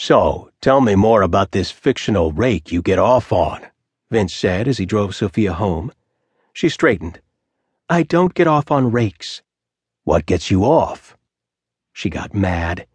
[0.00, 3.66] So, tell me more about this fictional rake you get off on,
[4.12, 5.90] Vince said as he drove Sophia home.
[6.52, 7.20] She straightened.
[7.90, 9.42] I don't get off on rakes.
[10.04, 11.16] What gets you off?
[11.92, 12.86] She got mad.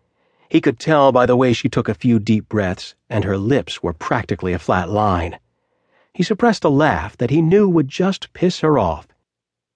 [0.47, 3.83] He could tell by the way she took a few deep breaths, and her lips
[3.83, 5.39] were practically a flat line.
[6.13, 9.09] He suppressed a laugh that he knew would just piss her off.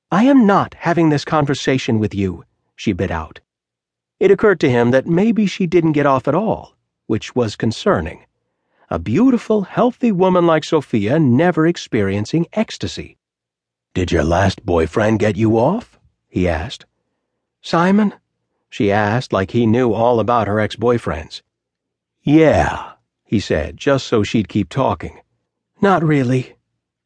[0.10, 2.46] I am not having this conversation with you,
[2.78, 3.42] she bit out.
[4.18, 6.77] It occurred to him that maybe she didn't get off at all
[7.08, 8.26] which was concerning.
[8.90, 13.18] A beautiful, healthy woman like Sophia never experiencing ecstasy.
[13.94, 15.98] Did your last boyfriend get you off?
[16.30, 16.86] he asked.
[17.62, 18.14] Simon?
[18.70, 21.42] She asked like he knew all about her ex boyfriends.
[22.22, 25.20] Yeah, he said, just so she'd keep talking.
[25.82, 26.58] Not really.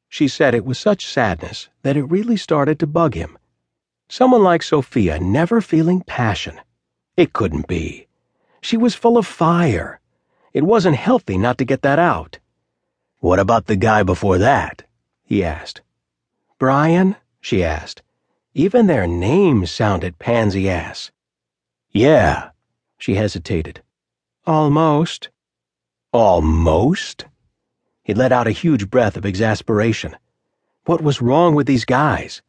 [0.09, 3.37] She said it with such sadness that it really started to bug him.
[4.09, 6.59] Someone like Sophia never feeling passion.
[7.15, 8.07] It couldn't be.
[8.61, 10.00] She was full of fire.
[10.53, 12.39] It wasn't healthy not to get that out.
[13.19, 14.83] What about the guy before that?
[15.23, 15.81] he asked.
[16.59, 17.15] Brian?
[17.39, 18.01] she asked.
[18.53, 21.11] Even their names sounded pansy ass.
[21.91, 22.49] Yeah,
[22.97, 23.81] she hesitated.
[24.45, 25.29] Almost.
[26.11, 27.25] Almost?
[28.03, 30.17] He let out a huge breath of exasperation.
[30.85, 32.41] What was wrong with these guys?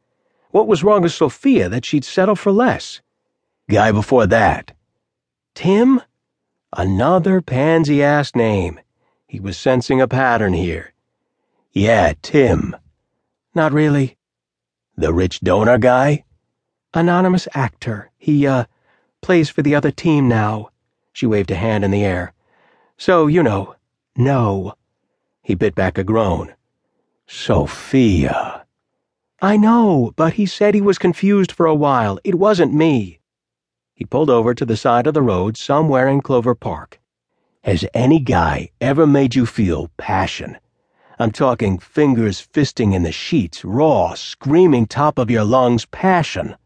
[0.50, 3.00] What was wrong with Sophia that she'd settle for less?
[3.68, 4.72] Guy before that.
[5.54, 6.00] Tim?
[6.74, 8.80] Another pansy ass name.
[9.26, 10.94] He was sensing a pattern here.
[11.72, 12.76] Yeah, Tim.
[13.54, 14.16] Not really.
[14.96, 16.24] The rich donor guy?
[16.94, 18.10] Anonymous actor.
[18.16, 18.64] He, uh,
[19.22, 20.70] plays for the other team now.
[21.12, 22.32] She waved a hand in the air.
[22.98, 23.76] So, you know,
[24.16, 24.74] no.
[25.42, 26.54] He bit back a groan.
[27.26, 28.66] Sophia.
[29.40, 32.18] I know, but he said he was confused for a while.
[32.24, 33.20] It wasn't me.
[33.94, 36.98] He pulled over to the side of the road somewhere in Clover Park.
[37.62, 40.58] Has any guy ever made you feel passion?
[41.18, 46.56] I'm talking fingers fisting in the sheets, raw, screaming top of your lungs passion.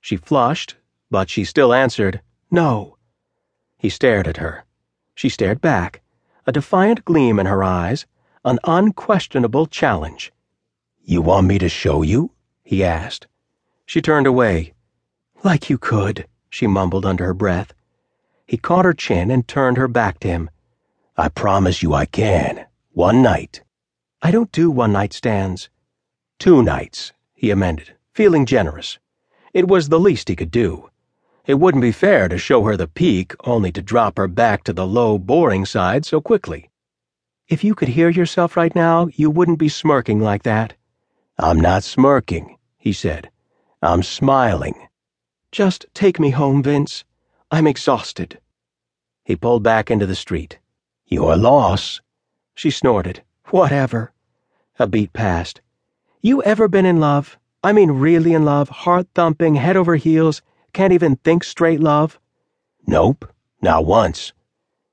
[0.00, 0.76] She flushed,
[1.10, 2.20] but she still answered,
[2.50, 2.98] No.
[3.78, 4.64] He stared at her.
[5.14, 6.02] She stared back,
[6.46, 8.06] a defiant gleam in her eyes,
[8.44, 10.32] an unquestionable challenge.
[11.02, 12.32] You want me to show you?
[12.64, 13.28] he asked.
[13.86, 14.74] She turned away.
[15.42, 17.74] Like you could she mumbled under her breath.
[18.46, 20.48] He caught her chin and turned her back to him.
[21.14, 22.64] I promise you I can.
[22.92, 23.62] One night.
[24.22, 25.68] I don't do one night stands.
[26.38, 28.98] Two nights, he amended, feeling generous.
[29.52, 30.88] It was the least he could do.
[31.44, 34.72] It wouldn't be fair to show her the peak only to drop her back to
[34.72, 36.70] the low, boring side so quickly.
[37.48, 40.72] If you could hear yourself right now, you wouldn't be smirking like that.
[41.38, 43.30] I'm not smirking, he said.
[43.82, 44.88] I'm smiling.
[45.56, 47.02] Just take me home, Vince.
[47.50, 48.38] I'm exhausted.
[49.24, 50.58] He pulled back into the street.
[51.06, 52.02] Your loss.
[52.54, 53.22] She snorted.
[53.46, 54.12] Whatever.
[54.78, 55.62] A beat passed.
[56.20, 57.38] You ever been in love?
[57.64, 60.42] I mean, really in love, heart thumping, head over heels,
[60.74, 62.20] can't even think straight love?
[62.86, 63.24] Nope,
[63.62, 64.34] not once.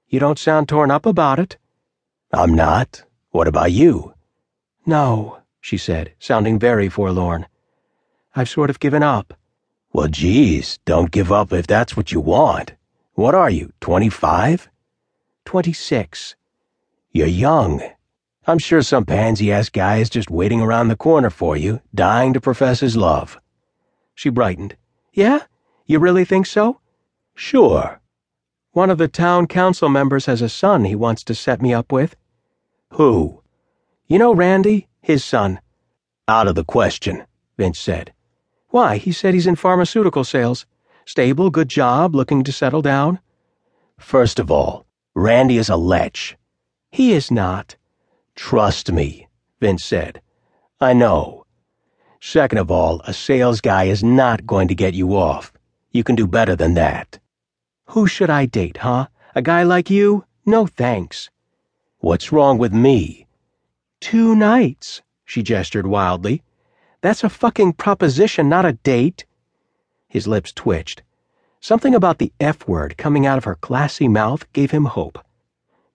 [0.07, 1.57] You don't sound torn up about it.
[2.31, 3.03] I'm not.
[3.31, 4.13] What about you?
[4.85, 7.47] No, she said, sounding very forlorn.
[8.33, 9.33] I've sort of given up.
[9.93, 12.73] Well, geez, don't give up if that's what you want.
[13.13, 14.67] What are you, 25?
[15.45, 16.35] 26.
[17.11, 17.79] You're young.
[18.47, 22.33] I'm sure some pansy ass guy is just waiting around the corner for you, dying
[22.33, 23.39] to profess his love.
[24.15, 24.75] She brightened.
[25.13, 25.43] Yeah?
[25.85, 26.79] You really think so?
[27.35, 28.01] Sure.
[28.71, 31.91] One of the town council members has a son he wants to set me up
[31.91, 32.15] with.
[32.93, 33.43] Who?
[34.07, 34.87] You know Randy?
[35.01, 35.59] His son.
[36.27, 37.27] Out of the question,
[37.59, 38.11] Vince said.
[38.73, 40.65] Why, he said he's in pharmaceutical sales.
[41.05, 43.19] Stable, good job, looking to settle down.
[43.99, 46.39] First of all, Randy is a lech.
[46.91, 47.75] He is not.
[48.33, 49.27] Trust me,
[49.59, 50.23] Vince said.
[50.81, 51.45] I know.
[52.19, 55.53] Second of all, a sales guy is not going to get you off.
[55.91, 57.19] You can do better than that.
[57.89, 59.05] Who should I date, huh?
[59.35, 60.25] A guy like you?
[60.47, 61.29] No thanks.
[61.99, 63.27] What's wrong with me?
[63.99, 66.41] Two nights, she gestured wildly.
[67.03, 69.25] That's a fucking proposition, not a date.
[70.07, 71.03] His lips twitched.
[71.59, 75.19] Something about the F word coming out of her classy mouth gave him hope.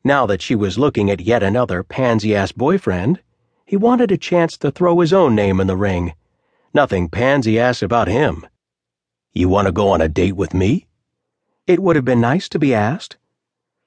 [0.04, 3.22] Now that she was looking at yet another pansy ass boyfriend,
[3.64, 6.12] he wanted a chance to throw his own name in the ring.
[6.74, 8.46] Nothing pansy ass about him.
[9.32, 10.88] You want to go on a date with me?
[11.66, 13.16] It would have been nice to be asked.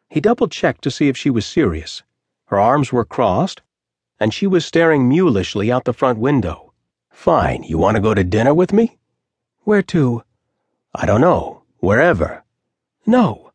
[0.09, 2.01] He double checked to see if she was serious.
[2.45, 3.61] Her arms were crossed,
[4.19, 6.70] and she was staring mulishly out the front window.
[7.11, 8.97] Fine, you want to go to dinner with me?
[9.63, 10.23] Where to?
[10.95, 11.63] I don't know.
[11.79, 12.43] Wherever.
[13.05, 13.50] No.